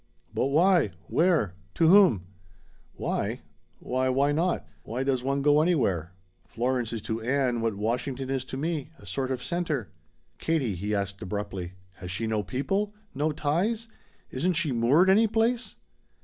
"But 0.33 0.47
why? 0.47 0.93
Where? 1.09 1.53
To 1.75 1.85
whom?" 1.87 2.25
"Why? 2.95 3.41
Why, 3.77 4.09
why 4.09 4.31
not? 4.31 4.67
Why 4.81 5.03
does 5.03 5.21
one 5.21 5.43
go 5.43 5.61
anywhere? 5.61 6.13
Florence 6.47 6.91
is 6.91 7.03
to 7.03 7.21
Ann 7.21 7.61
what 7.61 7.75
Washington 7.75 8.31
is 8.31 8.43
to 8.45 8.57
me 8.57 8.89
a 8.97 9.05
sort 9.05 9.29
of 9.29 9.43
center." 9.43 9.91
"Katie," 10.39 10.73
he 10.73 10.95
asked 10.95 11.21
abruptly, 11.21 11.73
"has 11.97 12.09
she 12.09 12.25
no 12.25 12.41
people? 12.41 12.91
No 13.13 13.31
ties? 13.31 13.89
Isn't 14.31 14.53
she 14.53 14.71
moored 14.71 15.07
any 15.07 15.27
place?" 15.27 15.75